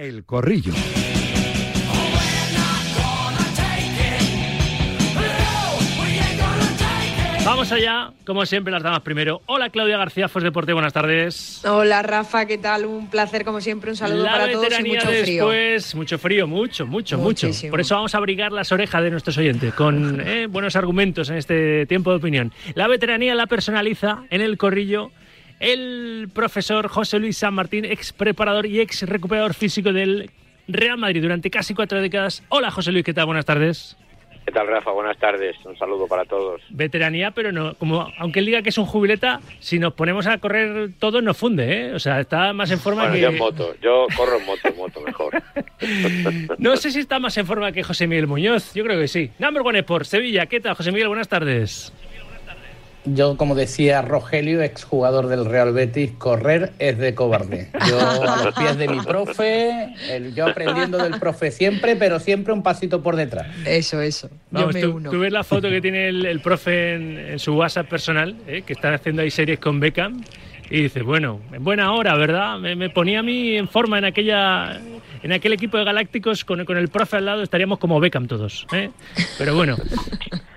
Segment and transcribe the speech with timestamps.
[0.00, 0.72] El Corrillo.
[7.44, 9.42] Vamos allá, como siempre, las damas primero.
[9.44, 11.62] Hola Claudia García, Fos Deporte, buenas tardes.
[11.66, 12.86] Hola Rafa, ¿qué tal?
[12.86, 15.48] Un placer como siempre, un saludo La para todos y veteranía mucho frío.
[15.48, 17.50] después, mucho frío, mucho, mucho, mucho.
[17.68, 21.36] Por eso vamos a abrigar las orejas de nuestros oyentes con eh, buenos argumentos en
[21.36, 22.52] este tiempo de opinión.
[22.74, 25.10] La veteranía la personaliza en el corrillo
[25.60, 30.30] el profesor José Luis San Martín, ex preparador y ex recuperador físico del
[30.66, 32.42] Real Madrid durante casi cuatro décadas.
[32.48, 33.26] Hola José Luis, ¿qué tal?
[33.26, 33.96] Buenas tardes.
[34.46, 34.90] ¿Qué tal, Rafa?
[34.90, 35.54] Buenas tardes.
[35.64, 36.62] Un saludo para todos.
[36.70, 40.38] Veteranía, pero no, como aunque él diga que es un jubileta, si nos ponemos a
[40.38, 41.92] correr todos nos funde, ¿eh?
[41.94, 43.20] O sea, está más en forma Bueno, que.
[43.20, 43.74] yo en moto.
[43.82, 45.40] Yo corro en moto, moto mejor.
[46.58, 49.30] No sé si está más en forma que José Miguel Muñoz, yo creo que sí.
[49.38, 51.08] Number One Sport, Sevilla, ¿qué tal, José Miguel?
[51.08, 51.92] Buenas tardes.
[53.06, 57.68] Yo, como decía Rogelio, exjugador del Real Betis, correr es de cobarde.
[57.88, 62.52] Yo a los pies de mi profe, el- yo aprendiendo del profe siempre, pero siempre
[62.52, 63.46] un pasito por detrás.
[63.64, 64.28] Eso, eso.
[64.50, 65.10] Vamos, Yo me tú, uno.
[65.10, 68.62] tú ves la foto que tiene el, el profe en, en su WhatsApp personal, ¿eh?
[68.66, 70.22] que está haciendo ahí series con Beckham,
[70.68, 72.58] y dice, bueno, en buena hora, ¿verdad?
[72.58, 74.78] Me, me ponía a mí en forma en aquella
[75.22, 78.66] en aquel equipo de Galácticos con, con el profe al lado, estaríamos como Beckham todos.
[78.72, 78.90] ¿eh?
[79.38, 79.76] Pero bueno,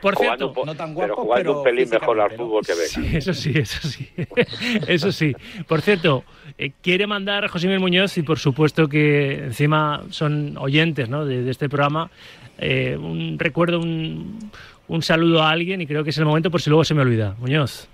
[0.02, 0.48] por Jugando cierto...
[0.48, 3.04] un po- no tan pero guapo, jugando pero un pelín mejor al fútbol que Beckham.
[3.06, 4.10] Sí, eso sí, eso sí.
[4.88, 5.36] Eso sí.
[5.68, 6.24] Por cierto,
[6.58, 11.26] eh, quiere mandar José Miguel Muñoz, y por supuesto que encima son oyentes ¿no?
[11.26, 12.10] de, de este programa,
[12.58, 14.50] eh, un recuerdo, un,
[14.88, 17.02] un saludo a alguien y creo que es el momento por si luego se me
[17.02, 17.36] olvida.
[17.40, 17.88] Muñoz,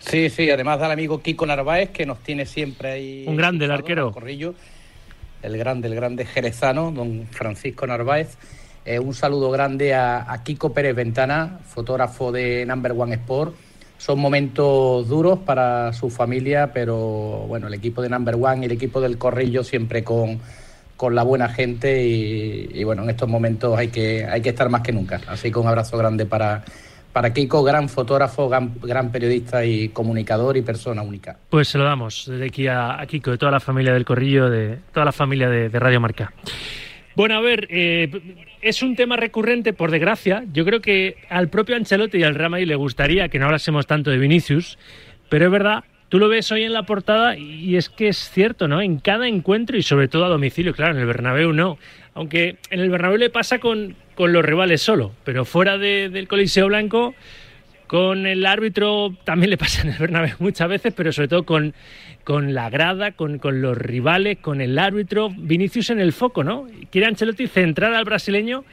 [0.00, 3.24] Sí, sí, además del amigo Kiko Narváez, que nos tiene siempre ahí.
[3.26, 4.08] Un grande, el arquero.
[4.08, 4.54] al Corrillo,
[5.44, 8.36] el grande, el grande jerezano, don Francisco Narváez.
[8.84, 13.54] Eh, un saludo grande a, Kiko Pérez Ventana, fotógrafo de Number One Sport.
[13.98, 18.72] Son momentos duros para su familia, pero bueno, el equipo de Number One y el
[18.72, 20.40] equipo del Corrillo siempre con,
[20.96, 24.68] con la buena gente y, y, bueno, en estos momentos hay que, hay que estar
[24.68, 25.20] más que nunca.
[25.28, 26.64] Así que un abrazo grande para,
[27.14, 31.38] para Kiko, gran fotógrafo, gran, periodista y comunicador y persona única.
[31.48, 34.80] pues se lo damos desde aquí a, Kiko, de toda la familia del Corrillo, de
[34.92, 36.32] toda la familia de, Radio Marca.
[37.14, 38.10] Bueno, a ver, eh,
[38.60, 40.42] es un tema recurrente, por desgracia.
[40.52, 44.10] Yo creo que al propio Ancelotti y al Real le gustaría que no hablásemos tanto
[44.10, 44.76] de Vinicius,
[45.28, 48.66] pero es verdad, tú lo ves hoy en la portada y es que es cierto,
[48.66, 48.82] ¿no?
[48.82, 51.78] En cada encuentro y sobre todo a domicilio, claro, en el Bernabéu no.
[52.14, 56.28] Aunque en el Bernabéu le pasa con, con los rivales solo, pero fuera de- del
[56.28, 57.14] Coliseo Blanco,
[57.86, 61.74] con el árbitro también le pasa en el Bernabéu muchas veces, pero sobre todo con,
[62.24, 65.28] con la grada, con, con los rivales, con el árbitro.
[65.36, 66.66] Vinicius en el foco, ¿no?
[66.90, 68.64] Quiere Ancelotti centrar al brasileño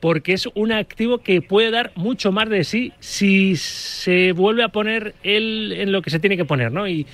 [0.00, 4.68] porque es un activo que puede dar mucho más de sí si se vuelve a
[4.68, 6.86] poner él en lo que se tiene que poner, ¿no?
[6.86, 7.06] Y,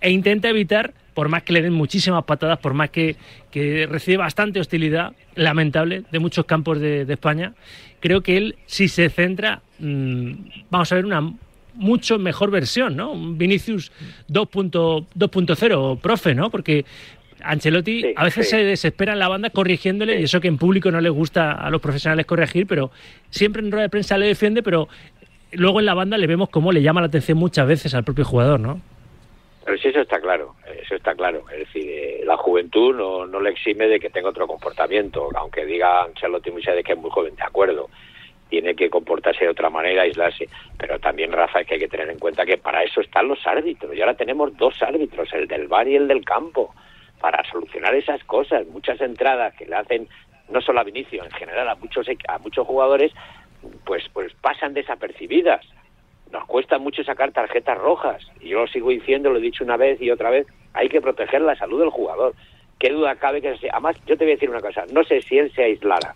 [0.00, 3.16] e intenta evitar, por más que le den muchísimas patadas, por más que,
[3.50, 7.54] que recibe bastante hostilidad, lamentable, de muchos campos de, de España,
[7.98, 10.30] creo que él, si se centra, mm,
[10.70, 11.34] vamos a ver una
[11.74, 13.10] mucho mejor versión, ¿no?
[13.10, 13.90] Un Vinicius
[14.28, 16.50] 2.0, 2.0, profe, ¿no?
[16.50, 16.84] Porque
[17.42, 18.50] Ancelotti Sí, a veces sí.
[18.50, 21.68] se desespera en la banda corrigiéndole, y eso que en público no le gusta a
[21.68, 22.92] los profesionales corregir, pero
[23.30, 24.86] siempre en rueda de prensa le defiende, pero
[25.50, 28.24] luego en la banda le vemos cómo le llama la atención muchas veces al propio
[28.24, 28.80] jugador, ¿no?
[29.68, 31.44] Pero sí, eso está claro, eso está claro.
[31.52, 35.66] Es decir, eh, la juventud no, no le exime de que tenga otro comportamiento, aunque
[35.66, 37.90] diga Ancelotti muchas veces que es muy joven, de acuerdo.
[38.48, 40.48] Tiene que comportarse de otra manera, aislarse.
[40.78, 43.46] Pero también, Rafa, es que hay que tener en cuenta que para eso están los
[43.46, 43.94] árbitros.
[43.94, 46.74] Y ahora tenemos dos árbitros, el del bar y el del campo,
[47.20, 48.66] para solucionar esas cosas.
[48.68, 50.08] Muchas entradas que le hacen,
[50.48, 53.12] no solo a Vinicio, en general a muchos, a muchos jugadores,
[53.84, 55.60] pues, pues pasan desapercibidas
[56.32, 58.22] nos cuesta mucho sacar tarjetas rojas.
[58.40, 61.00] Y yo lo sigo diciendo, lo he dicho una vez y otra vez, hay que
[61.00, 62.34] proteger la salud del jugador.
[62.78, 63.56] Qué duda cabe que...
[63.58, 66.14] se- Además, yo te voy a decir una cosa, no sé si él se aislara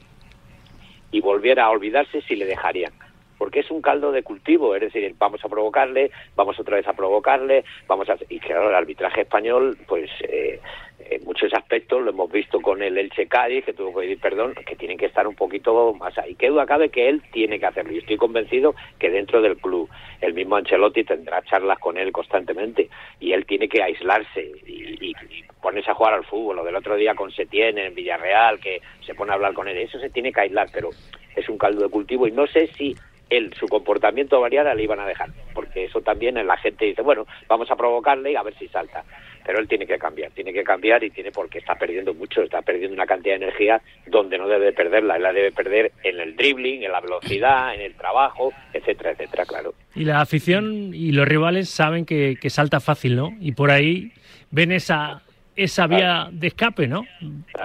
[1.11, 2.93] y volviera a olvidarse si le dejarían.
[3.39, 6.93] Porque es un caldo de cultivo, es decir, vamos a provocarle, vamos otra vez a
[6.93, 8.17] provocarle, vamos a...
[8.29, 10.61] Y claro, el arbitraje español, pues eh,
[11.11, 14.55] en muchos aspectos lo hemos visto con el Elche Cádiz, que tuvo que pedir perdón,
[14.67, 16.35] que tienen que estar un poquito más ahí.
[16.35, 17.93] Qué duda cabe que él tiene que hacerlo.
[17.93, 19.89] Y estoy convencido que dentro del club,
[20.21, 22.89] el mismo Ancelotti tendrá charlas con él constantemente
[23.21, 25.15] y él tiene que aislarse y,
[25.61, 26.57] ponerse a jugar al fútbol.
[26.57, 29.79] Lo del otro día con Setién en Villarreal, que se pone a hablar con él,
[29.79, 30.91] eso se tiene que aislar, pero
[31.37, 32.97] es un caldo de cultivo y no sé si
[33.31, 37.27] él, su comportamiento variara, le iban a dejar, porque eso también la gente dice, bueno,
[37.49, 39.05] vamos a provocarle y a ver si salta.
[39.45, 42.63] Pero él tiene que cambiar, tiene que cambiar y tiene porque está perdiendo mucho, está
[42.63, 46.37] perdiendo una cantidad de energía donde no debe perderla, él la debe perder en el
[46.37, 49.75] dribbling, en la velocidad, en el trabajo, etcétera, etcétera, claro.
[49.95, 53.31] Y la afición y los rivales saben que, que salta fácil, ¿no?
[53.41, 54.13] Y por ahí
[54.51, 55.23] ven esa,
[55.57, 57.07] esa vía de escape, ¿no?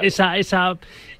[0.02, 0.78] Esa, esa,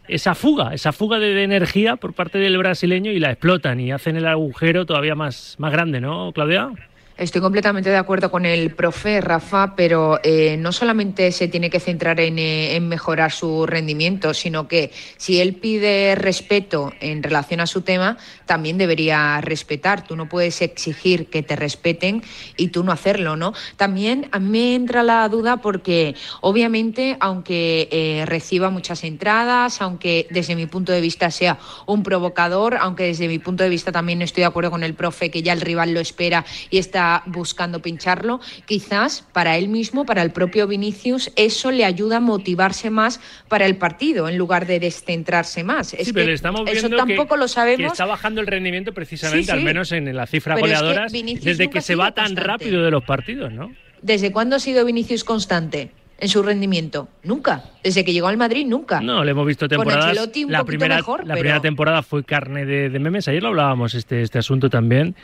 [0.08, 3.92] esa fuga, esa fuga de, de, energía por parte del brasileño y la explotan y
[3.92, 6.72] hacen el agujero todavía más, más grande, ¿no, Claudia?
[7.18, 11.80] Estoy completamente de acuerdo con el profe Rafa, pero eh, no solamente se tiene que
[11.80, 17.60] centrar en, eh, en, mejorar su rendimiento, sino que si él pide respeto en relación
[17.60, 20.06] a su tema, también debería respetar.
[20.06, 22.22] Tú no puedes exigir que te respeten
[22.56, 23.54] y tú no hacerlo, ¿no?
[23.78, 30.56] También a mí entra la duda porque, obviamente, aunque eh, reciba muchas entradas, aunque desde
[30.56, 34.42] mi punto de vista sea un provocador, aunque desde mi punto de vista también estoy
[34.42, 38.40] de acuerdo con el profe que ya el rival lo espera y está buscando pincharlo,
[38.66, 43.66] quizás para él mismo, para el propio Vinicius, eso le ayuda a motivarse más para
[43.66, 45.94] el partido en lugar de descentrarse más.
[45.94, 47.92] Es sí, pero que estamos viendo eso tampoco que, lo sabemos.
[47.92, 49.52] Que está bajando el rendimiento precisamente, Sí, sí.
[49.52, 52.48] al menos en la cifra Pero es que goleadoras, desde que se va tan constante.
[52.48, 53.72] rápido de los partidos, ¿no?
[54.02, 57.08] ¿Desde cuándo ha sido Vinicius constante en su rendimiento?
[57.24, 57.64] Nunca.
[57.84, 59.00] Desde que llegó al Madrid, nunca.
[59.02, 60.28] No, le hemos visto Con temporadas.
[60.44, 63.28] Un la primera, mejor, la pero- primera temporada fue carne de, de memes.
[63.28, 65.16] Ayer lo hablábamos este, este asunto también,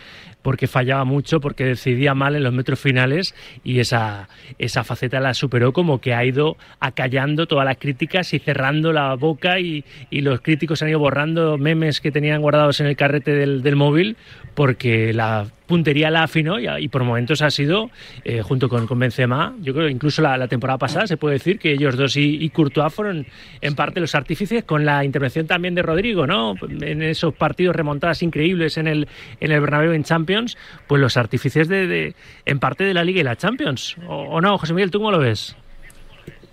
[0.42, 4.30] porque fallaba mucho, porque decidía mal en los metros finales y esa,
[4.60, 9.16] esa faceta la superó como que ha ido acallando todas las críticas y cerrando la
[9.16, 13.32] boca y, y los críticos han ido borrando memes que tenían guardados en el carrete
[13.34, 14.16] del, del móvil
[14.54, 17.90] porque la puntería la afinó y, y por momentos ha sido,
[18.26, 21.36] eh, junto con, con Benzema, yo creo que incluso la, la temporada pasada se puede
[21.36, 23.26] decir que ellos dos y, y Courtois fueron
[23.62, 26.56] en parte los artífices con la intervención también de Rodrigo, ¿no?
[26.62, 29.08] En esos partidos remontadas increíbles en el,
[29.40, 32.16] en el Bernabéu en Champions, pues los artífices de, de
[32.46, 33.96] en parte de la Liga y la Champions.
[34.10, 35.56] ¿O, o no, José Miguel, tú cómo lo ves?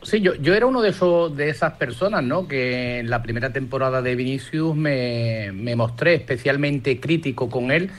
[0.02, 2.46] Sí, yo, yo era uno de esos de esas personas, ¿no?
[2.46, 7.90] Que en la primera temporada de Vinicius me, me mostré especialmente crítico con él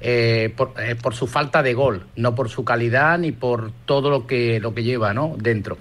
[0.00, 4.10] eh, por, eh, por su falta de gol, no por su calidad ni por todo
[4.10, 5.34] lo que lo que lleva, ¿no?
[5.38, 5.78] Dentro.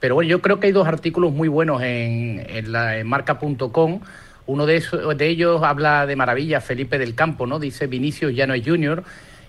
[0.00, 4.00] Pero bueno, yo creo que hay dos artículos muy buenos en, en, en marca.com.
[4.46, 7.58] Uno de, esos, de ellos habla de maravilla, Felipe del Campo, ¿no?
[7.58, 9.02] Dice Vinicius ya no es junior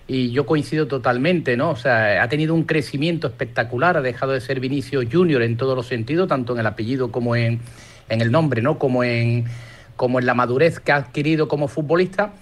[0.08, 1.70] y yo coincido totalmente, ¿no?
[1.70, 5.76] O sea, ha tenido un crecimiento espectacular, ha dejado de ser Vinicius Junior en todos
[5.76, 7.60] los sentidos, tanto en el apellido como en,
[8.08, 8.78] en el nombre, ¿no?
[8.78, 9.44] Como en,
[9.96, 12.32] como en la madurez que ha adquirido como futbolista,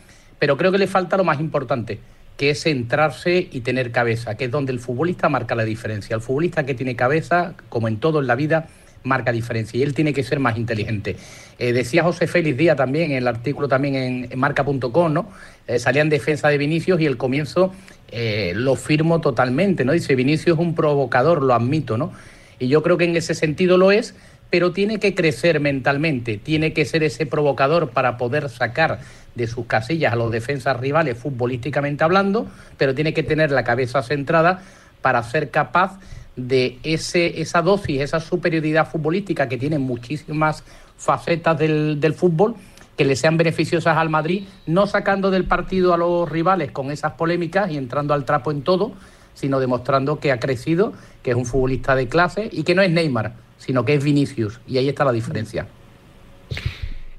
[0.45, 2.01] pero creo que le falta lo más importante,
[2.37, 6.15] que es centrarse y tener cabeza, que es donde el futbolista marca la diferencia.
[6.15, 8.69] El futbolista que tiene cabeza, como en todo en la vida,
[9.05, 11.17] marca diferencia y él tiene que ser más inteligente.
[11.59, 13.95] Eh, decía José Félix Díaz también en el artículo también
[14.31, 15.31] en, marca.com, ¿no?
[15.67, 17.73] Eh, salía en defensa de Vinicius y el comienzo
[18.11, 19.93] eh, lo firmo totalmente, ¿no?
[19.93, 22.13] Dice Vinicius es un provocador, lo admito, ¿no?
[22.59, 24.15] Y yo creo que en ese sentido lo es,
[24.51, 29.01] pero tiene que crecer mentalmente, tiene que ser ese provocador para poder sacar
[29.35, 32.47] de sus casillas a los defensas rivales futbolísticamente hablando,
[32.77, 34.63] pero tiene que tener la cabeza centrada
[35.03, 35.99] para ser capaz
[36.37, 40.65] de ese, esa dosis, esa superioridad futbolística que tiene muchísimas
[40.97, 42.55] facetas del, del, fútbol
[42.97, 47.13] que le sean beneficiosas al Madrid, no sacando del partido a los rivales con esas
[47.13, 48.93] polémicas y entrando al trapo en todo,
[49.35, 50.93] sino demostrando que ha crecido,
[51.23, 53.33] que es un futbolista de clase y que no es Neymar,
[53.65, 54.61] sino que es Vinicius.
[54.67, 55.67] Y ahí está la diferencia.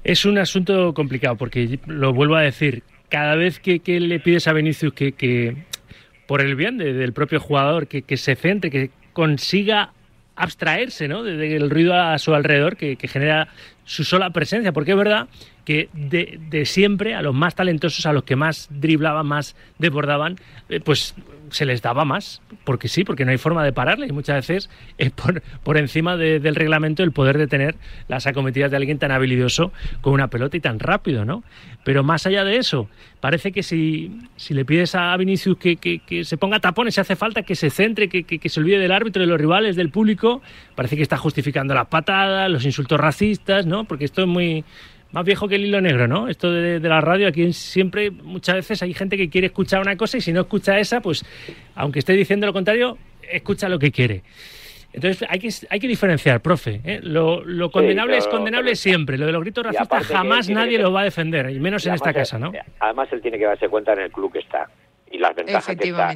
[0.04, 4.46] Es un asunto complicado porque, lo vuelvo a decir, cada vez que, que le pides
[4.46, 5.56] a Vinicius que, que
[6.26, 9.92] por el bien de, del propio jugador, que, que se centre, que consiga
[10.36, 11.22] abstraerse ¿no?
[11.22, 13.48] del ruido a su alrededor que, que, genera
[13.84, 15.28] su sola presencia, porque es verdad
[15.66, 20.36] que de, de, siempre a los más talentosos, a los que más driblaban, más desbordaban,
[20.68, 21.16] eh, pues
[21.50, 24.70] se les daba más, porque sí, porque no hay forma de pararle y muchas veces
[24.96, 27.74] es por, por encima de, del reglamento el poder detener
[28.06, 31.42] las acometidas de alguien tan habilidoso con una pelota y tan rápido, ¿no?
[31.84, 32.88] Pero más allá de eso,
[33.20, 37.00] parece que si, si le pides a Vinicius que, que, que, se ponga tapones, si
[37.00, 39.90] hace falta que se centre, que, que, se olvide del árbitro, de los rivales, del
[39.90, 40.42] público,
[40.76, 43.84] parece que está justificando las patadas, los insultos racistas, ¿no?
[43.84, 44.64] Porque esto es muy
[45.12, 46.28] más viejo que el hilo negro, ¿no?
[46.28, 49.96] Esto de, de, la radio, aquí siempre, muchas veces hay gente que quiere escuchar una
[49.96, 51.24] cosa y si no escucha esa, pues,
[51.74, 52.98] aunque esté diciendo lo contrario,
[53.30, 54.22] escucha lo que quiere.
[54.96, 56.80] Entonces hay que, hay que diferenciar, profe.
[56.82, 57.00] ¿eh?
[57.02, 59.18] Lo, lo, condenable sí, es condenable pero, siempre.
[59.18, 61.90] Lo de los gritos racistas jamás nadie que, lo va a defender, y menos y
[61.90, 62.50] en esta casa, ¿no?
[62.80, 64.70] Además, él tiene que darse cuenta en el club que está
[65.10, 66.14] y las ventajas que está.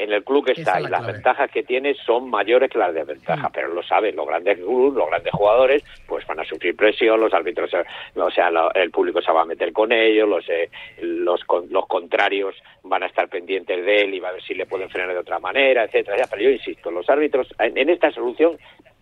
[0.00, 1.12] En el club que está y las clave.
[1.12, 3.52] ventajas que tiene son mayores que las desventajas, sí.
[3.52, 7.34] pero lo saben los grandes clubes, los grandes jugadores, pues van a sufrir presión, los
[7.34, 7.70] árbitros,
[8.14, 10.70] o sea, lo, el público se va a meter con ellos, los, eh,
[11.02, 14.64] los, los contrarios van a estar pendientes de él y va a ver si le
[14.64, 16.26] pueden frenar de otra manera, etcétera.
[16.30, 18.56] Pero yo insisto, los árbitros, en, en esta solución,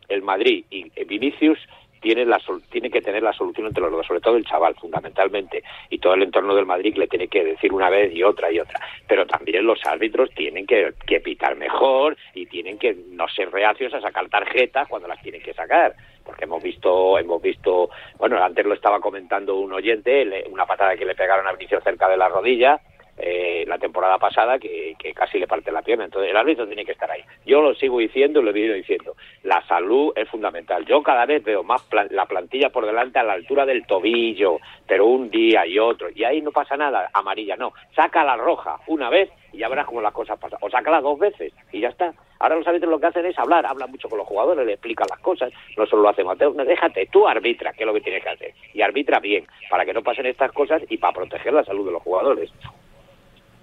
[0.08, 1.58] el Madrid y Vinicius
[2.00, 2.40] tiene, la,
[2.70, 6.14] tiene que tener la solución entre los dos, sobre todo el chaval, fundamentalmente, y todo
[6.14, 8.80] el entorno del Madrid le tiene que decir una vez y otra y otra.
[9.06, 13.92] Pero también los árbitros tienen que, que pitar mejor y tienen que no ser reacios
[13.94, 15.94] a sacar tarjetas cuando las tienen que sacar
[16.28, 17.88] porque hemos visto, hemos visto,
[18.18, 22.06] bueno, antes lo estaba comentando un oyente, una patada que le pegaron a Vinicius cerca
[22.06, 22.78] de la rodilla,
[23.18, 26.04] eh, la temporada pasada que, casi le parte la pierna.
[26.04, 27.22] Entonces el árbitro tiene que estar ahí.
[27.44, 29.14] Yo lo sigo diciendo y lo he venido diciendo.
[29.42, 30.84] La salud es fundamental.
[30.86, 35.06] Yo cada vez veo más la plantilla por delante a la altura del tobillo, pero
[35.06, 36.08] un día y otro.
[36.14, 37.72] Y ahí no pasa nada, amarilla no.
[37.94, 40.58] Saca la roja una vez y ya verás cómo las cosas pasan.
[40.62, 42.12] O sácala dos veces y ya está.
[42.40, 45.06] Ahora los árbitros lo que hacen es hablar, hablan mucho con los jugadores, le explican
[45.10, 48.22] las cosas, no solo lo hace Mateo, déjate, tú arbitra, que es lo que tienes
[48.22, 51.64] que hacer, y arbitra bien, para que no pasen estas cosas y para proteger la
[51.64, 52.52] salud de los jugadores.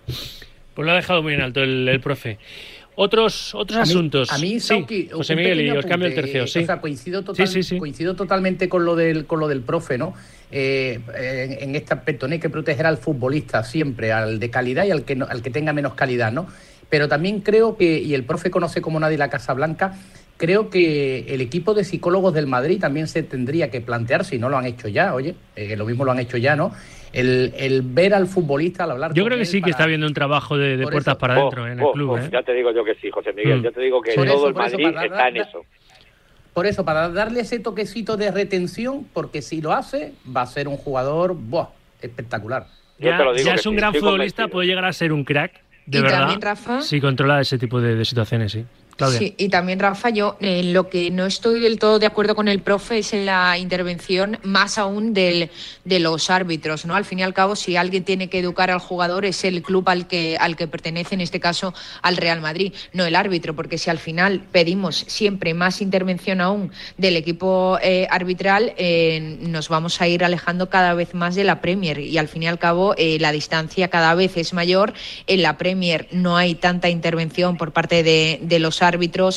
[0.06, 2.38] Pues lo ha dejado muy en alto el, profe.
[2.96, 4.32] Otros, otros asuntos.
[4.32, 6.48] a mí, sí, José Miguel, y os cambio el tercio.
[6.48, 6.66] Sí.
[6.82, 7.24] coincido,
[7.78, 10.14] coincido totalmente con lo del, con lo del profe, ¿no?
[10.52, 11.00] Eh,
[11.60, 15.04] en, este aspecto, no hay que proteger al futbolista siempre, al de calidad y al
[15.04, 16.48] que, al que tenga menos calidad, ¿no?
[16.90, 19.98] Pero también creo que, y el profe conoce como nadie la Casa Blanca,
[20.38, 24.50] creo que el equipo de psicólogos del Madrid también se tendría que plantear, si no
[24.50, 26.74] lo han hecho ya, oye, eh, lo mismo lo han hecho ya, ¿no?
[27.16, 30.58] el, ver al futbolista al hablar Yo creo que sí que está habiendo un trabajo
[30.58, 32.10] de, puertas para adentro oh, en el oh, club.
[32.12, 32.30] Oh, ¿eh?
[32.32, 33.64] Ya te digo yo que sí, José Miguel, mm.
[33.64, 35.66] ya te digo que todo el Madrid está en eso.
[36.54, 40.70] Por eso, para darle ese toquecito de retención, porque si lo hace, va a ser
[40.70, 41.68] un jugador buah,
[42.02, 42.68] espectacular.
[42.98, 43.20] Ya,
[43.54, 45.52] es un gran futbolista, puede llegar a ser un crack,
[45.86, 46.38] de verdad.
[46.40, 46.82] Rafa?
[46.82, 48.66] Si controla ese tipo de situaciones, sí.
[48.98, 52.48] Sí, y también, Rafa, yo eh, lo que no estoy del todo de acuerdo con
[52.48, 55.50] el profe es en la intervención más aún del,
[55.84, 56.96] de los árbitros, ¿no?
[56.96, 59.90] Al fin y al cabo, si alguien tiene que educar al jugador es el club
[59.90, 63.78] al que, al que pertenece, en este caso al Real Madrid, no el árbitro, porque
[63.78, 70.00] si al final pedimos siempre más intervención aún del equipo eh, arbitral, eh, nos vamos
[70.00, 72.96] a ir alejando cada vez más de la Premier y al fin y al cabo
[72.98, 74.94] la distancia cada vez es mayor.
[75.28, 78.85] En la Premier no hay tanta intervención por parte de, de los árbitros,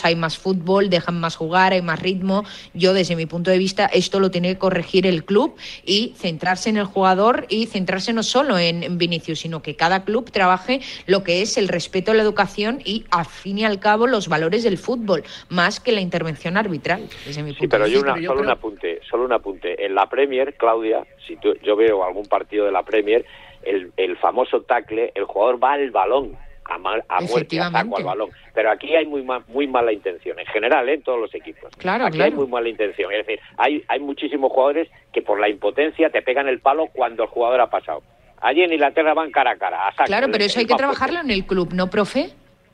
[0.04, 2.44] hay más fútbol, dejan más jugar, hay más ritmo.
[2.74, 6.70] Yo, desde mi punto de vista, esto lo tiene que corregir el club y centrarse
[6.70, 11.24] en el jugador y centrarse no solo en Vinicius, sino que cada club trabaje lo
[11.24, 14.62] que es el respeto a la educación y, al fin y al cabo, los valores
[14.62, 17.08] del fútbol, más que la intervención arbitral.
[17.26, 19.84] Desde mi punto sí, pero, yo solo un apunte, solo un apunte.
[19.84, 23.24] En la Premier, Claudia, si yo veo algún partido de la Premier,
[23.62, 26.36] el, el famoso tackle, el jugador va al balón
[26.68, 27.72] a, a muerte, al
[28.04, 28.30] balón.
[28.54, 30.94] Pero aquí hay muy, muy mala intención, en general, ¿eh?
[30.94, 31.70] en todos los equipos.
[31.78, 33.10] Claro, aquí hay muy mala intención.
[33.12, 37.24] Es decir, hay, hay muchísimos jugadores que por la impotencia te pegan el palo cuando
[37.24, 38.02] el jugador ha pasado.
[38.40, 39.78] Allí en Inglaterra van cara a cara.
[40.06, 42.30] claro, pero eso hay que trabajarlo en el club, ¿no, profe?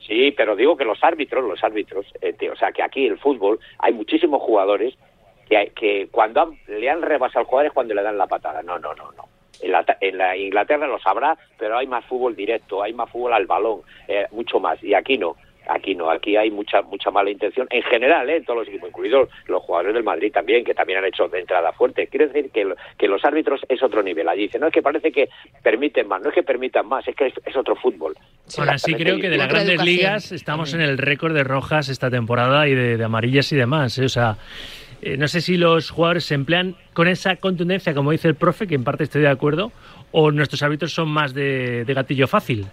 [0.06, 3.58] Sí, pero digo que los árbitros, los árbitros, eh, o sea, que aquí el fútbol
[3.78, 4.94] hay muchísimos jugadores
[5.48, 8.62] que, que cuando le han rebasado al jugador es cuando le dan la patada.
[8.62, 9.33] No, no, no, no.
[10.00, 13.80] En la, Inglaterra lo sabrá, pero hay más fútbol directo, hay más fútbol al balón,
[14.08, 14.82] eh, mucho más.
[14.82, 15.36] Y aquí no.
[15.66, 18.36] Aquí no, aquí hay mucha mucha mala intención en general, ¿eh?
[18.36, 21.40] en todos los equipos, incluidos los jugadores del Madrid también, que también han hecho de
[21.40, 22.06] entrada fuerte.
[22.08, 24.28] Quiere decir que, que los árbitros es otro nivel.
[24.28, 25.30] Allí dice, no es que parece que
[25.62, 28.14] permiten más, no es que permitan más, es que es, otro fútbol.
[28.58, 32.10] Ahora sí creo que de las grandes ligas estamos en el récord de rojas esta
[32.10, 33.96] temporada y de, amarillas y demás.
[33.98, 34.04] ¿eh?
[34.04, 34.36] O sea,
[35.04, 38.66] eh, no sé si los jugadores se emplean con esa contundencia, como dice el profe,
[38.66, 39.70] que en parte estoy de acuerdo,
[40.12, 42.66] o nuestros hábitos son más de, gatillo fácil.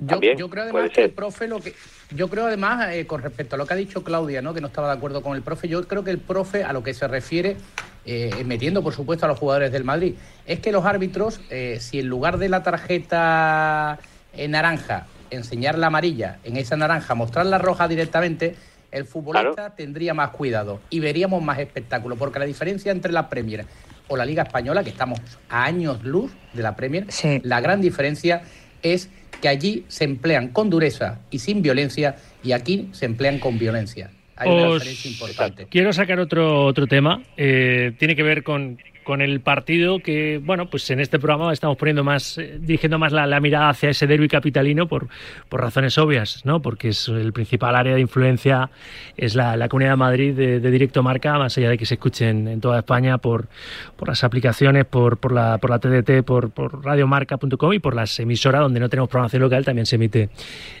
[0.00, 1.72] Yo, creo además que el profe lo que
[2.10, 4.52] yo creo además eh, con respecto a lo que ha dicho Claudia, ¿no?
[4.52, 6.82] que no estaba de acuerdo con el profe, yo creo que el profe a lo
[6.82, 7.56] que se refiere
[8.04, 11.40] eh, metiendo por supuesto a los jugadores del Madrid, es que los árbitros
[11.78, 14.00] si en lugar de la tarjeta
[14.36, 18.56] en naranja enseñar la amarilla, en esa naranja mostrar la roja directamente,
[18.94, 23.66] el futbolista tendría más cuidado y veríamos más espectáculo, porque la diferencia entre la Premier
[24.08, 27.06] o la Liga Española, que estamos a años luz de la Premier,
[27.42, 28.42] la gran diferencia
[28.82, 29.10] es
[29.40, 34.10] que allí se emplean con dureza y sin violencia y aquí se emplean con violencia.
[34.36, 35.66] Hay una diferencia importante.
[35.66, 37.22] Quiero sacar otro, otro tema.
[37.36, 41.76] Eh, tiene que ver con, con el partido que, bueno, pues en este programa estamos
[41.76, 45.08] poniendo más, eh, dirigiendo más la, mirada hacia ese derby capitalino por,
[45.48, 46.60] por razones obvias, ¿no?
[46.62, 48.70] Porque es el principal área de influencia
[49.16, 52.60] es la, Comunidad de Madrid de, Directo Marca, más allá de que se escuchen en
[52.60, 53.46] toda España por,
[53.96, 58.18] por las aplicaciones, por, por, la, por la TDT, por, por radiomarca.com y por las
[58.18, 60.30] emisoras donde no tenemos programación local también se emite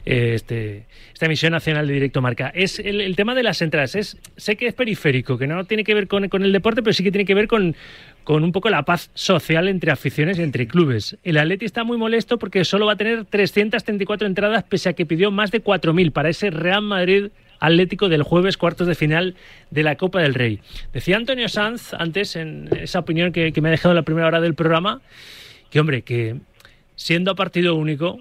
[0.04, 2.50] eh, este, esta emisión nacional de Directo Marca.
[2.54, 3.94] Es el, tema de las entradas.
[3.94, 6.92] Es, sé que es periférico, que no tiene que ver con, con el deporte, pero
[6.92, 7.76] sí que tiene que ver con
[8.24, 11.16] con un poco la paz social entre aficiones y entre clubes.
[11.22, 15.06] El Atleti está muy molesto porque solo va a tener 334 entradas pese a que
[15.06, 17.28] pidió más de 4.000 para ese Real Madrid
[17.60, 19.36] Atlético del jueves, cuartos de final
[19.70, 20.60] de la Copa del Rey.
[20.92, 24.40] Decía Antonio Sanz antes, en esa opinión que, me ha dejado en la primera hora
[24.40, 25.00] del programa,
[25.70, 26.36] que hombre, que
[26.96, 28.20] siendo partido único,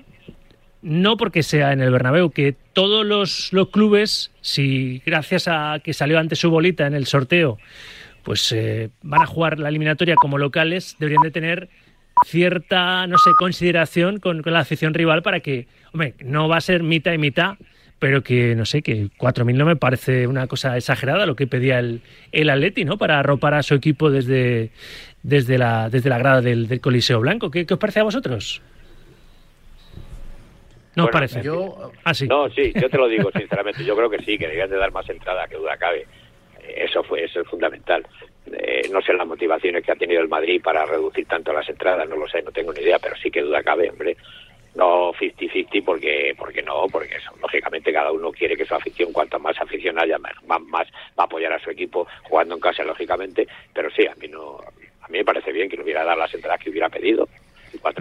[0.81, 5.93] no porque sea en el Bernabéu, que todos los, los clubes, si gracias a que
[5.93, 7.57] salió antes su bolita en el sorteo,
[8.23, 11.69] pues eh, van a jugar la eliminatoria como locales, deberían de tener
[12.25, 16.83] cierta, no sé, consideración con, la afición rival para que, hombre, no va a ser
[16.83, 17.55] mitad y mitad,
[17.99, 21.79] pero que, no sé, que 4.000 no me parece una cosa exagerada lo que pedía
[21.79, 22.01] el,
[22.31, 22.97] el Atleti, ¿no?
[22.97, 24.71] Para arropar a su equipo desde,
[25.23, 27.49] desde, la, desde la grada del, Coliseo Blanco.
[27.49, 28.61] ¿Qué, os parece a vosotros?
[30.95, 31.41] ¿No os parece?
[31.41, 32.27] Yo, ah, sí.
[32.27, 33.83] No, sí, yo te lo digo sinceramente.
[33.83, 36.05] Yo creo que sí, que deberían de dar más entrada, que duda cabe.
[36.67, 38.05] Eso fue, eso es fundamental.
[38.51, 42.07] Eh, no sé las motivaciones que ha tenido el Madrid para reducir tanto las entradas,
[42.07, 44.17] no lo sé, no tengo ni idea, pero sí que duda cabe, hombre.
[44.75, 49.39] No 50-50 porque, porque no, porque eso, lógicamente cada uno quiere que su afición, cuanto
[49.39, 53.47] más afición haya, más, más va a apoyar a su equipo jugando en casa, lógicamente,
[53.71, 54.57] pero sí, a mí no,
[55.01, 57.29] a mí me parece bien que le hubiera dado las entradas que hubiera pedido.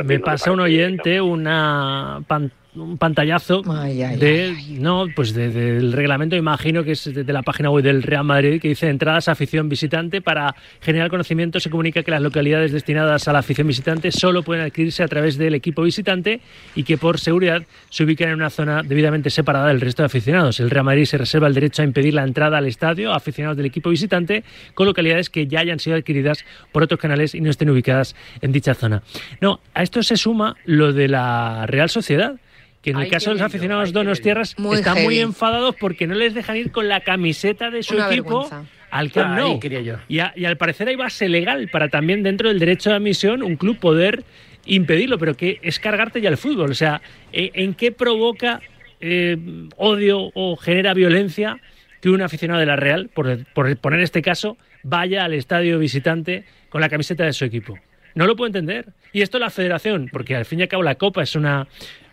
[0.04, 6.92] Me pasa un oyente una pantalla un pantallazo de no pues del reglamento imagino que
[6.92, 10.54] es de, la página web del Real Madrid que dice entradas a afición visitante para
[10.80, 11.60] generar conocimiento.
[11.60, 15.36] Se comunica que las localidades destinadas a la afición visitante solo pueden adquirirse a través
[15.36, 16.40] del equipo visitante
[16.74, 20.58] y que por seguridad se ubican en una zona debidamente separada del resto de aficionados.
[20.58, 23.58] El Real Madrid se reserva el derecho a impedir la entrada al estadio a aficionados
[23.58, 27.50] del equipo visitante con localidades que ya hayan sido adquiridas por otros canales y no
[27.50, 29.02] estén ubicadas en dicha zona.
[29.42, 32.36] No a esto se suma lo de la Real Sociedad
[32.82, 36.34] que en el caso de los aficionados Donos Tierras están muy enfadados porque no les
[36.34, 38.50] dejan ir con la camiseta de su equipo
[38.90, 39.60] al Camp Nou.
[40.08, 43.56] Y, y, al parecer hay base legal para también dentro del derecho de admisión un
[43.56, 44.24] club poder
[44.66, 46.70] impedirlo, pero que es cargarte ya el fútbol.
[46.70, 47.00] O sea,
[47.32, 48.60] eh, ¿en qué provoca
[49.00, 49.36] eh,
[49.76, 51.58] odio o genera violencia
[52.00, 56.44] que un aficionado de la Real, por, por poner este caso, vaya al estadio visitante
[56.68, 57.78] con la camiseta de su equipo?
[58.14, 58.92] No lo puedo entender.
[59.12, 61.66] Y esto la federación, porque al fin y al cabo la Copa es una,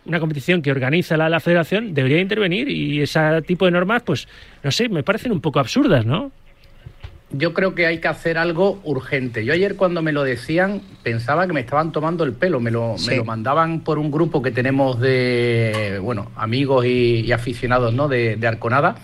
[0.06, 4.28] una competición que organiza la, la federación debería intervenir y ese tipo de normas, pues,
[4.62, 6.32] no sé, me parecen un poco absurdas, ¿no?
[7.32, 9.44] Yo creo que hay que hacer algo urgente.
[9.44, 12.96] Yo ayer cuando me lo decían pensaba que me estaban tomando el pelo, me lo,
[13.06, 18.08] me lo mandaban por un grupo que tenemos de, bueno, amigos y, aficionados, ¿no?
[18.08, 18.96] De, de Arconada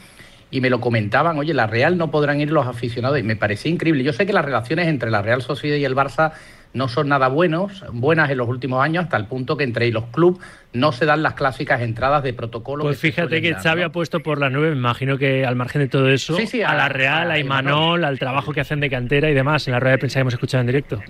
[0.50, 3.70] y me lo comentaban, oye, la Real no podrán ir los aficionados y me parecía
[3.70, 4.02] increíble.
[4.02, 6.32] Yo sé que las relaciones entre la Real Sociedad y el Barça
[6.76, 10.04] no son nada buenos, buenas en los últimos años, hasta el punto que entre los
[10.06, 10.40] clubes
[10.72, 12.84] no se dan las clásicas entradas de protocolo.
[12.84, 15.88] Pues fíjate que Xavi ha puesto por la nube, me imagino que al margen de
[15.88, 19.34] todo eso, a, la Real, a, a Imanol, al trabajo que hacen de cantera y
[19.34, 21.00] demás, en la rueda de prensa que hemos escuchado en directo.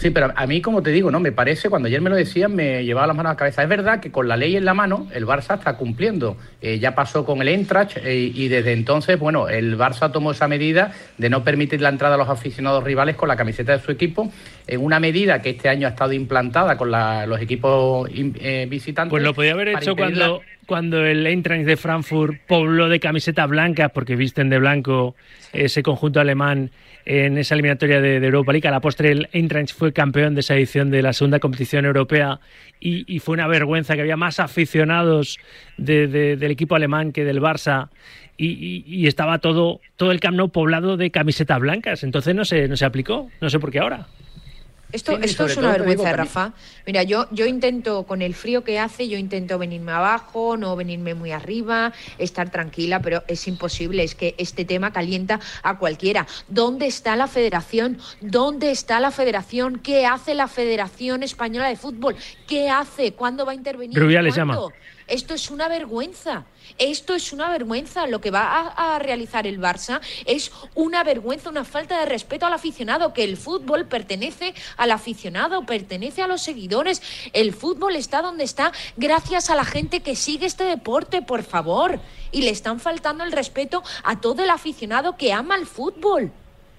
[0.00, 2.54] Sí, pero a mí, como te digo, no me parece, cuando ayer me lo decían,
[2.54, 3.62] me llevaba las manos a la cabeza.
[3.62, 6.38] Es verdad que con la ley en la mano, el Barça está cumpliendo.
[6.62, 10.48] Eh, ya pasó con el Entrach eh, y desde entonces, bueno, el Barça tomó esa
[10.48, 13.92] medida de no permitir la entrada a los aficionados rivales con la camiseta de su
[13.92, 14.32] equipo,
[14.66, 19.10] en una medida que este año ha estado implantada con los equipos eh, visitantes.
[19.10, 23.90] Pues lo podía haber hecho cuando, cuando el Eintracht de Frankfurt pobló de camisetas blancas,
[23.92, 25.14] porque visten de blanco
[25.52, 26.70] ese conjunto alemán
[27.04, 28.68] en esa eliminatoria de, Europa League.
[28.68, 32.40] A la postre, el Eintracht fue campeón de esa edición de la segunda competición europea
[32.80, 35.38] y, fue una vergüenza que había más aficionados
[35.76, 37.88] del equipo alemán que del Barça
[38.36, 42.02] y, estaba todo, todo el Camp poblado de camisetas blancas.
[42.04, 43.28] Entonces no se, no se aplicó.
[43.40, 44.06] No sé por qué ahora.
[44.92, 46.52] Esto, esto es una vergüenza, Rafa.
[46.86, 51.14] Mira, yo, yo intento, con el frío que hace, yo intento venirme abajo, no venirme
[51.14, 54.02] muy arriba, estar tranquila, pero es imposible.
[54.02, 56.26] Es que este tema calienta a cualquiera.
[56.48, 57.98] ¿Dónde está la federación?
[58.20, 59.78] ¿Dónde está la federación?
[59.78, 62.16] ¿Qué hace la Federación Española de Fútbol?
[62.46, 63.12] ¿Qué hace?
[63.12, 63.98] ¿Cuándo va a intervenir?
[63.98, 64.58] Rubiales llama.
[65.10, 66.44] Esto es una vergüenza.
[66.78, 68.06] Esto es una vergüenza.
[68.06, 72.52] Lo que va a, realizar el Barça es una vergüenza, una falta de respeto al
[72.52, 77.02] aficionado, que el fútbol pertenece al aficionado, pertenece a los seguidores.
[77.32, 81.98] El fútbol está donde está gracias a la gente que sigue este deporte, por favor.
[82.30, 86.32] Y le están faltando el respeto a todo el aficionado que ama el fútbol.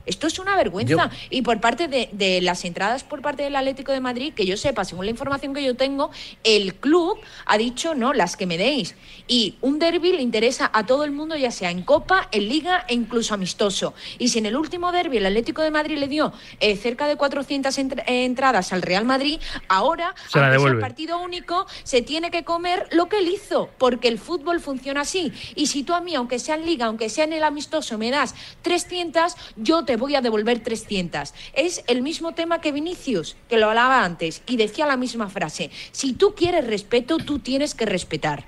[0.05, 1.09] Esto es una vergüenza.
[1.29, 4.85] Y por parte de, las entradas por parte del Atlético de Madrid, que yo sepa,
[4.85, 6.11] según la información que yo tengo,
[6.43, 8.95] el club ha dicho no, las que me deis.
[9.27, 12.85] Y un derby le interesa a todo el mundo, ya sea en Copa, en Liga
[12.87, 13.93] e incluso amistoso.
[14.17, 17.15] Y si en el último derby el Atlético de Madrid le dio eh, cerca de
[17.15, 23.07] 400 entradas al Real Madrid, ahora, se el partido único, se tiene que comer lo
[23.07, 25.31] que él hizo, porque el fútbol funciona así.
[25.55, 28.11] Y si tú a mí, aunque sea en Liga, aunque sea en el amistoso, me
[28.11, 31.33] das 300, yo te te voy a devolver 300.
[31.53, 35.69] Es el mismo tema que Vinicius, que lo hablaba antes, y decía la misma frase.
[35.91, 38.45] Si tú quieres respeto, tú tienes que respetar.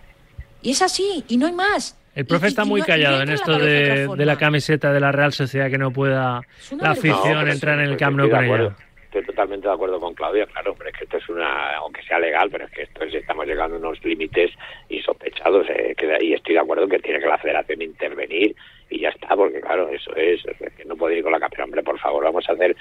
[0.62, 2.00] Y es así, y no hay más.
[2.16, 5.78] El profe está muy callado en esto de, la camiseta de la Real Sociedad que
[5.78, 6.44] no pueda
[6.80, 8.76] la afición entrar en el Camp Nou con ella
[9.14, 12.18] estoy totalmente de acuerdo con Claudia, claro, pero es que esto es una, aunque sea
[12.18, 14.52] legal, pero es que esto es, estamos llegando a unos límites
[14.90, 18.56] insospechados eh, y estoy de acuerdo que tiene que la federación intervenir
[18.90, 20.42] y ya está, porque claro, eso es,
[20.78, 22.76] que no puede ir con la campeona, hombre, por favor, vamos a hacer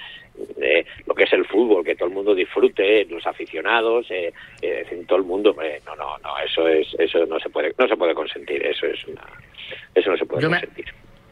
[0.61, 5.03] eh, lo que es el fútbol, que todo el mundo disfrute, los aficionados, eh, eh
[5.07, 8.13] todo el mundo, no, no, no, eso es, eso no se puede, no se puede
[8.13, 9.23] consentir, eso es una,
[9.95, 10.85] eso no se puede consentir.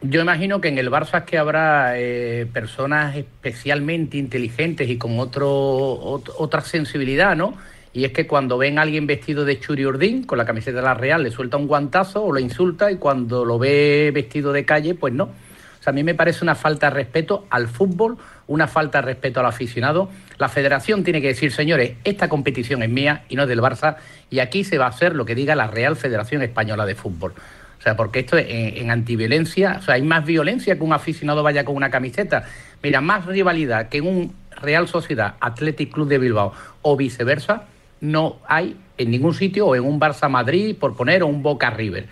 [0.03, 5.19] Yo imagino que en el Barça es que habrá eh, personas especialmente inteligentes y con
[5.19, 7.55] otro, otra sensibilidad, ¿no?
[7.93, 10.84] Y es que cuando ven a alguien vestido de Churi Urdín, con la camiseta de
[10.84, 14.63] la Real, le suelta un guantazo o lo insulta y cuando lo ve vestido de
[14.63, 15.25] calle, pues no.
[15.25, 19.08] O sea, a mí me parece una falta de respeto al fútbol, una falta de
[19.08, 20.10] respeto al aficionado.
[20.38, 23.97] La federación tiene que decir, señores, esta competición es mía y no es del Barça,
[24.30, 27.34] y aquí se va a hacer lo que diga la Real Federación Española de Fútbol.
[27.80, 31.41] O sea, porque esto en, en, antiviolencia, o sea, hay más violencia que un aficionado
[31.41, 32.45] vaya con una camiseta.
[32.84, 37.65] Mira, más rivalidad que en un Real Sociedad Athletic Club de Bilbao o viceversa,
[38.01, 41.69] no hay en ningún sitio o en un Barça Madrid, por poner, o un Boca
[41.69, 42.05] River.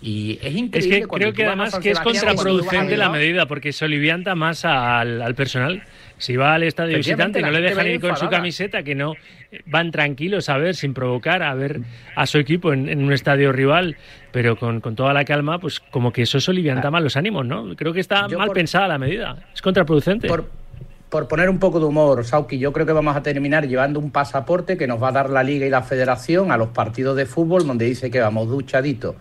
[0.00, 0.98] Y es increíble.
[0.98, 5.34] Es que creo que además que es contraproducente la medida, porque se olivianta más al,
[5.34, 5.82] personal.
[6.18, 9.14] Si va al estadio visitante y no le dejan ir con su camiseta, que no
[9.66, 11.80] van tranquilos a ver, sin provocar, a ver
[12.14, 13.96] a su equipo en, un estadio rival,
[14.32, 16.90] pero con, toda la calma, pues como que eso se olivianta ah.
[16.90, 17.74] más los ánimos, ¿no?
[17.74, 19.44] Creo que está mal pensada la medida.
[19.54, 20.28] Es contraproducente.
[20.28, 20.48] Por,
[21.16, 24.10] por poner un poco de humor, Sauki, yo creo que vamos a terminar llevando un
[24.10, 27.24] pasaporte que nos va a dar la Liga y la Federación a los partidos de
[27.24, 29.14] fútbol donde dice que vamos duchaditos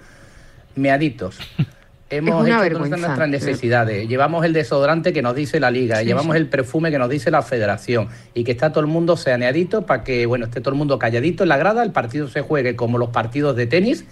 [0.76, 1.38] meaditos.
[2.10, 4.10] Hemos hecho nuestras necesidades.
[4.10, 7.42] Llevamos el desodorante que nos dice la liga, llevamos el perfume que nos dice la
[7.42, 11.00] federación y que está todo el mundo saneadito para que bueno esté todo el mundo
[11.00, 14.06] calladito en la grada, el partido se juegue como los partidos de tenis,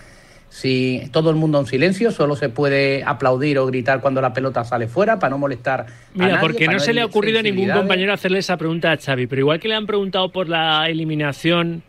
[0.54, 4.64] si todo el mundo en silencio, solo se puede aplaudir o gritar cuando la pelota
[4.64, 5.88] sale fuera para no molestar.
[6.14, 8.98] Mira, a porque no se le ha ocurrido a ningún compañero hacerle esa pregunta a
[8.98, 11.82] Xavi, pero igual que le han preguntado por la eliminación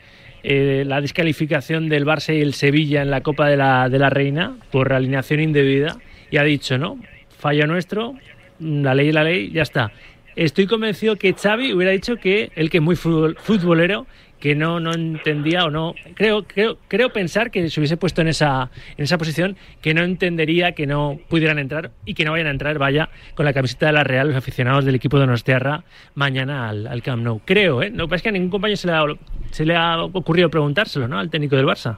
[0.42, 4.08] eh, la descalificación del Barça y el Sevilla en la Copa de la, de la
[4.08, 5.98] Reina por alineación indebida
[6.30, 6.98] y ha dicho, no,
[7.38, 8.14] fallo nuestro,
[8.60, 9.92] la ley es la ley, ya está.
[10.36, 14.06] Estoy convencido que Xavi hubiera dicho que él que es muy futbolero
[14.44, 18.28] que no, no entendía o no creo, creo creo pensar que se hubiese puesto en
[18.28, 22.48] esa en esa posición que no entendería que no pudieran entrar y que no vayan
[22.48, 25.84] a entrar vaya con la camiseta de la Real los aficionados del equipo de Nostearra
[26.14, 27.40] mañana al, al Camp Nou.
[27.42, 29.06] Creo eh no es que a ningún compañero se le, ha,
[29.50, 31.96] se le ha ocurrido preguntárselo no al técnico del Barça.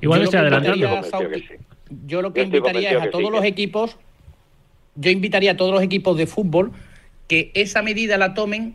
[0.00, 1.00] Igual estoy adelantando.
[2.06, 3.96] yo lo que invitaría es a todos los equipos
[4.96, 6.72] yo invitaría a todos los equipos de fútbol
[7.28, 8.74] que esa medida la tomen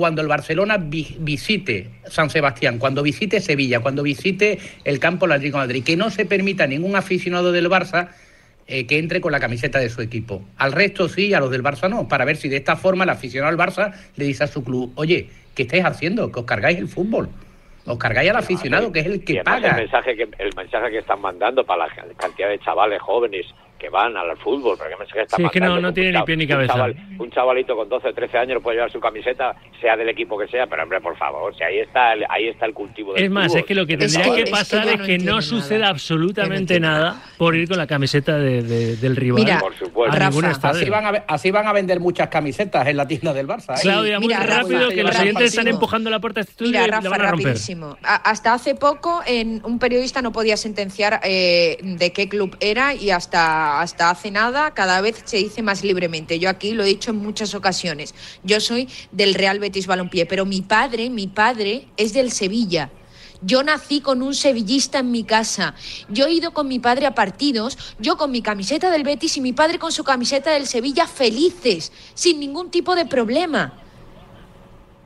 [0.00, 5.64] cuando el Barcelona visite San Sebastián, cuando visite Sevilla, cuando visite el campo Atlético de
[5.66, 8.08] Madrid, que no se permita a ningún aficionado del Barça
[8.66, 10.42] eh, que entre con la camiseta de su equipo.
[10.56, 13.10] Al resto sí, a los del Barça no, para ver si de esta forma el
[13.10, 16.32] aficionado al Barça le dice a su club, oye, ¿qué estáis haciendo?
[16.32, 17.28] Que os cargáis el fútbol.
[17.84, 19.72] Os cargáis al aficionado, que es el que paga.
[19.72, 23.44] El mensaje que, el mensaje que están mandando para la cantidad de chavales jóvenes
[23.80, 26.36] que van al fútbol, porque me está sí, es que no, no tiene ni pie
[26.36, 26.86] ni cabeza.
[27.18, 30.38] Un, chavalito con 12 o 13 años no puede llevar su camiseta, sea del equipo
[30.38, 33.24] que sea, pero hombre, por favor, si ahí está el, ahí está el cultivo del
[33.24, 37.22] Es más, es que lo que tendría que, pasar es que, no, suceda absolutamente nada
[37.38, 39.42] por ir con la camiseta de, del rival.
[39.42, 40.68] Mira, por supuesto.
[40.68, 43.76] así, van a, así van a vender muchas camisetas en la tienda del Barça.
[43.78, 43.80] ¿eh?
[43.82, 46.94] Claudia, muy rápido, que los oyentes están empujando la puerta de este estudio y van
[46.94, 47.20] a romper.
[47.22, 47.96] rapidísimo.
[48.02, 53.10] Hasta hace poco en un periodista no podía sentenciar eh, de qué club era y
[53.10, 56.38] hasta, hasta hace nada cada vez se dice más libremente.
[56.38, 58.14] Yo aquí lo he dicho en muchas ocasiones.
[58.42, 62.90] Yo soy del Real Betis Balompié, pero mi padre, mi padre es del Sevilla.
[63.42, 65.74] Yo nací con un sevillista en mi casa.
[66.08, 69.40] Yo he ido con mi padre a partidos, yo con mi camiseta del Betis y
[69.40, 73.72] mi padre con su camiseta del Sevilla felices, sin ningún tipo de problema.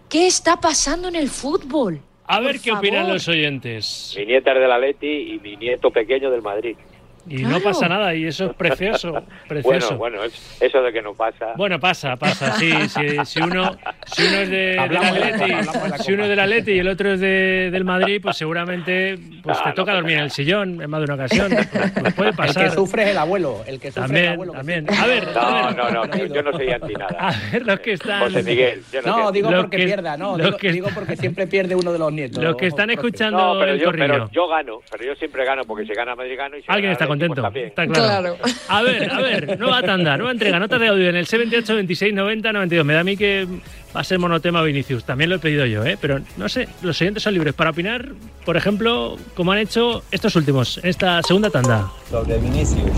[0.08, 2.00] ¿Qué está pasando en el fútbol?
[2.26, 4.14] A ver qué opinan los oyentes.
[4.16, 6.76] Mi nieta es del Atleti y mi nieto pequeño del Madrid.
[7.26, 9.22] Y no pasa nada, y eso es precioso.
[9.48, 9.96] precioso.
[9.96, 11.54] Bueno, bueno, eso de que no pasa.
[11.56, 12.52] Bueno, pasa, pasa.
[12.56, 16.78] Sí, si, uno, si uno es de, del Atleti, si uno es del Atleti y
[16.78, 20.80] el otro es de, del Madrid, pues seguramente pues te toca dormir en el sillón
[20.82, 21.52] en más de una ocasión.
[21.54, 22.64] Pues, pues puede pasar.
[22.64, 23.62] El que sufre es el abuelo.
[23.66, 24.52] El que sufre también, el abuelo.
[24.52, 24.86] También.
[24.90, 27.16] A ver, no, no, no, yo no soy anti nada.
[27.18, 28.24] A ver, los que están.
[28.24, 28.82] José Miguel.
[28.92, 30.36] Yo no, no digo porque pierda, no.
[30.36, 32.42] Digo, digo, porque siempre pierde uno de los nietos.
[32.42, 35.86] Los que están escuchando pero el yo, pero yo gano, pero yo siempre gano porque
[35.86, 37.50] si gana Madrid gano y si Alguien está contento.
[37.54, 38.36] Está claro.
[38.68, 42.14] A ver, a ver, nueva tanda, nueva entrega, notas de audio en el 78 26
[42.14, 42.86] 90 92.
[42.86, 43.46] Me da a mí que
[43.94, 45.04] va a ser monotema Vinicius.
[45.04, 45.96] También lo he pedido yo, ¿eh?
[46.00, 48.08] pero no sé, los oyentes son libres para opinar,
[48.44, 51.90] por ejemplo, como han hecho estos últimos, esta segunda tanda.
[52.10, 52.90] Sobre Vinicius,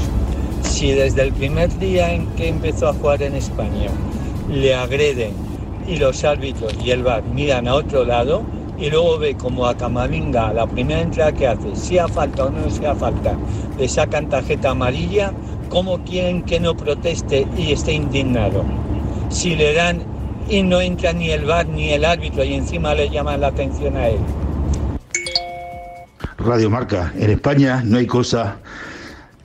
[0.63, 3.91] si desde el primer día en que empezó a jugar en España
[4.51, 5.35] le agreden
[5.87, 8.45] y los árbitros y el VAR miran a otro lado
[8.79, 12.51] y luego ve como a Camavinga la primera entrada que hace, si ha falta o
[12.51, 13.37] no sea falta,
[13.79, 15.33] le sacan tarjeta amarilla,
[15.69, 18.65] ¿cómo quieren que no proteste y esté indignado?
[19.31, 20.03] Si le dan
[20.49, 23.97] y no entra ni el VAR ni el árbitro y encima le llaman la atención
[23.97, 24.21] a él.
[26.39, 28.59] Radio Marca, en España no hay cosa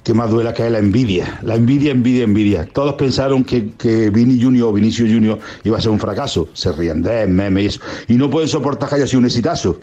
[0.03, 1.39] que más duela que la envidia.
[1.43, 2.67] La envidia, envidia, envidia.
[2.73, 6.49] Todos pensaron que, que Vini Junior o Vinicio Junior iba a ser un fracaso.
[6.53, 7.79] Se ríen de meme y eso.
[8.07, 9.79] Y no pueden soportar que haya sido un exitazo.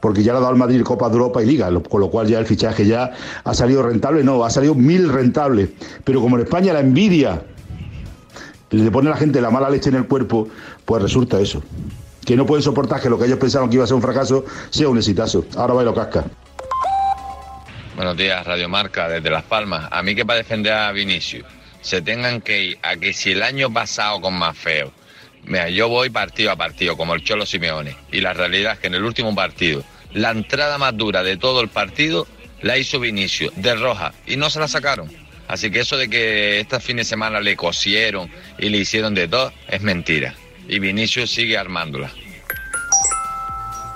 [0.00, 1.70] Porque ya le ha dado al Madrid Copa de Europa y Liga.
[1.88, 3.12] Con lo cual ya el fichaje ya
[3.44, 4.22] ha salido rentable.
[4.22, 5.72] No, ha salido mil rentable.
[6.04, 7.42] Pero como en España la envidia
[8.70, 10.48] le pone a la gente la mala leche en el cuerpo,
[10.84, 11.62] pues resulta eso.
[12.24, 14.44] Que no pueden soportar que lo que ellos pensaron que iba a ser un fracaso
[14.70, 15.44] sea un exitazo.
[15.56, 16.24] Ahora va y lo casca.
[17.94, 19.86] Buenos días, Radio Marca, desde Las Palmas.
[19.90, 21.44] A mí que para defender a Vinicius
[21.82, 24.90] se tengan que ir a que si el año pasado con más feo.
[25.70, 27.94] Yo voy partido a partido, como el Cholo Simeone.
[28.10, 31.60] Y la realidad es que en el último partido, la entrada más dura de todo
[31.60, 32.26] el partido
[32.62, 35.12] la hizo Vinicius, de roja, y no se la sacaron.
[35.46, 39.28] Así que eso de que este fin de semana le cosieron y le hicieron de
[39.28, 40.34] todo es mentira.
[40.66, 42.10] Y Vinicius sigue armándola.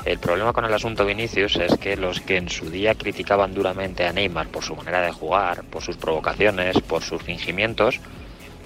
[0.06, 4.06] El problema con el asunto Vinicius es que los que en su día criticaban duramente
[4.06, 7.98] a Neymar por su manera de jugar, por sus provocaciones, por sus fingimientos,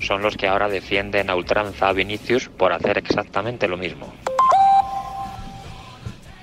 [0.01, 4.13] son los que ahora defienden a ultranza a Vinicius por hacer exactamente lo mismo.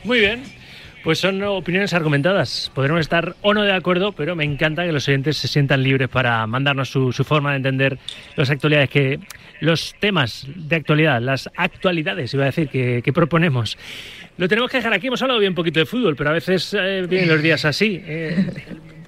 [0.04, 0.44] Muy bien,
[1.04, 2.72] pues son opiniones argumentadas.
[2.74, 6.10] Podremos estar o no de acuerdo, pero me encanta que los oyentes se sientan libres
[6.10, 8.00] para mandarnos su, forma de entender
[8.36, 9.20] las actualidades que
[9.60, 13.78] los temas de actualidad, las actualidades, iba a decir, que proponemos.
[14.38, 15.08] Lo tenemos que dejar aquí.
[15.08, 18.02] Hemos hablado bien poquito de fútbol, pero a veces eh, vienen los días así.
[18.06, 18.46] Eh,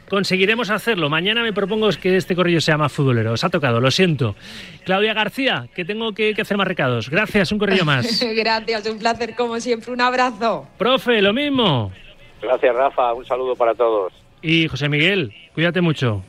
[0.10, 1.10] conseguiremos hacerlo.
[1.10, 3.34] Mañana me propongo que este corrillo sea más futbolero.
[3.34, 4.36] Os ha tocado, lo siento.
[4.86, 7.10] Claudia García, que tengo que, que hacer más recados.
[7.10, 8.24] Gracias, un corrillo más.
[8.36, 9.94] Gracias, un placer como siempre.
[9.94, 10.68] Un abrazo.
[10.78, 11.92] Profe, lo mismo.
[12.42, 13.14] Gracias, Rafa.
[13.14, 14.12] Un saludo para todos.
[14.42, 16.24] Y José Miguel, cuídate mucho.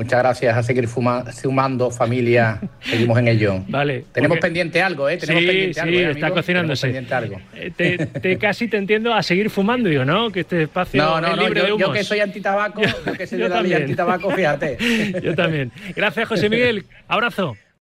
[0.00, 2.58] Muchas gracias a seguir fuma, sumando, familia.
[2.80, 3.62] Seguimos en ello.
[3.68, 4.06] Vale.
[4.12, 5.18] Tenemos porque- pendiente algo, ¿eh?
[5.18, 5.92] Tenemos sí, pendiente sí, algo.
[5.98, 6.34] ¿eh, está amigo?
[6.36, 6.86] cocinándose.
[6.86, 7.40] Tenemos pendiente algo.
[7.54, 10.30] Eh, Te, te casi te entiendo a seguir fumando, digo, ¿no?
[10.32, 11.42] Que este espacio No, no, es no.
[11.42, 14.78] libre de Yo, yo que soy antitabaco, yo que soy Yo de la antitabaco, fíjate.
[15.22, 15.70] Yo también.
[15.94, 16.86] Gracias, José Miguel.
[17.06, 17.56] Abrazo.